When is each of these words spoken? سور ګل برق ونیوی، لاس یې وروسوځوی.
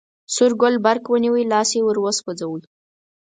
سور 0.35 0.51
ګل 0.61 0.75
برق 0.85 1.03
ونیوی، 1.09 1.43
لاس 1.51 1.69
یې 1.77 1.81
وروسوځوی. 1.85 2.61